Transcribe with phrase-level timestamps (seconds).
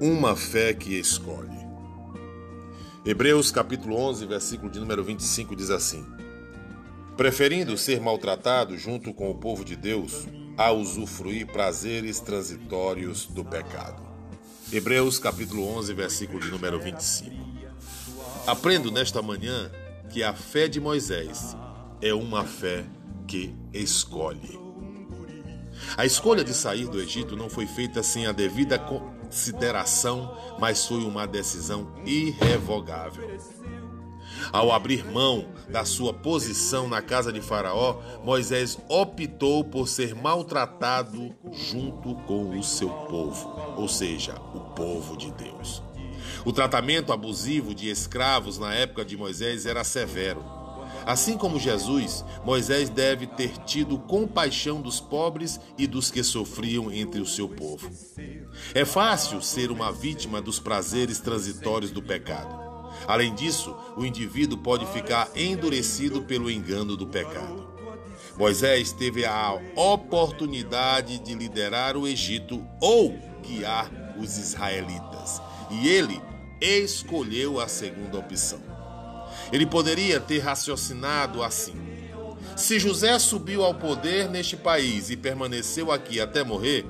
[0.00, 1.64] Uma fé que escolhe.
[3.06, 6.04] Hebreus capítulo 11, versículo de número 25 diz assim:
[7.16, 10.26] Preferindo ser maltratado junto com o povo de Deus
[10.58, 14.02] a usufruir prazeres transitórios do pecado.
[14.72, 17.36] Hebreus capítulo 11, versículo de número 25.
[18.48, 19.70] Aprendo nesta manhã
[20.10, 21.56] que a fé de Moisés
[22.02, 22.84] é uma fé
[23.28, 24.58] que escolhe.
[25.96, 28.76] A escolha de sair do Egito não foi feita sem a devida
[29.34, 33.36] consideração, mas foi uma decisão irrevogável.
[34.52, 41.34] Ao abrir mão da sua posição na casa de Faraó, Moisés optou por ser maltratado
[41.50, 45.82] junto com o seu povo, ou seja, o povo de Deus.
[46.44, 50.44] O tratamento abusivo de escravos na época de Moisés era severo.
[51.06, 57.20] Assim como Jesus, Moisés deve ter tido compaixão dos pobres e dos que sofriam entre
[57.20, 57.90] o seu povo.
[58.74, 62.64] É fácil ser uma vítima dos prazeres transitórios do pecado.
[63.06, 67.74] Além disso, o indivíduo pode ficar endurecido pelo engano do pecado.
[68.36, 76.20] Moisés teve a oportunidade de liderar o Egito ou guiar os israelitas, e ele
[76.60, 78.73] escolheu a segunda opção.
[79.52, 81.74] Ele poderia ter raciocinado assim:
[82.56, 86.86] se José subiu ao poder neste país e permaneceu aqui até morrer,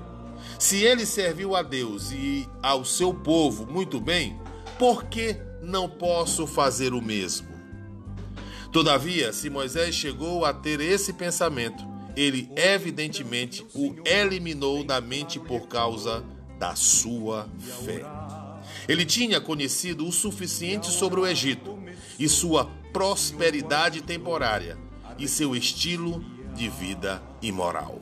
[0.58, 4.38] se ele serviu a Deus e ao seu povo muito bem,
[4.78, 7.48] por que não posso fazer o mesmo?
[8.70, 11.82] Todavia, se Moisés chegou a ter esse pensamento,
[12.16, 16.24] ele evidentemente o eliminou da mente por causa
[16.58, 17.48] da sua
[17.84, 18.04] fé.
[18.88, 21.73] Ele tinha conhecido o suficiente sobre o Egito
[22.18, 24.78] e sua prosperidade temporária
[25.18, 28.00] e seu estilo de vida imoral.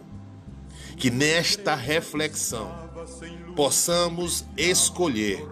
[0.97, 2.71] Que nesta reflexão
[3.57, 5.45] possamos escolher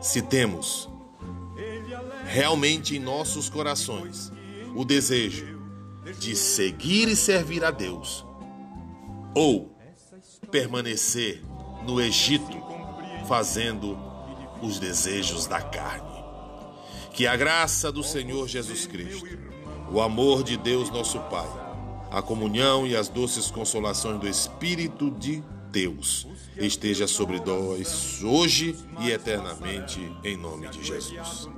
[0.00, 0.88] se temos
[2.24, 4.32] realmente em nossos corações
[4.74, 5.58] o desejo
[6.18, 8.24] de seguir e servir a Deus
[9.34, 9.76] ou
[10.50, 11.42] permanecer
[11.86, 12.60] no Egito
[13.26, 13.98] fazendo
[14.62, 16.19] os desejos da carne.
[17.12, 19.26] Que a graça do Senhor Jesus Cristo,
[19.90, 21.48] o amor de Deus nosso Pai,
[22.10, 26.26] a comunhão e as doces consolações do Espírito de Deus
[26.56, 31.48] esteja sobre nós hoje e eternamente, em nome de Jesus.